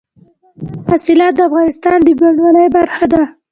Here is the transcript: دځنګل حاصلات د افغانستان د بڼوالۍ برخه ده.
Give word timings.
دځنګل 0.03 0.87
حاصلات 0.91 1.33
د 1.35 1.39
افغانستان 1.49 1.97
د 2.03 2.07
بڼوالۍ 2.19 2.67
برخه 2.75 3.05
ده. 3.13 3.23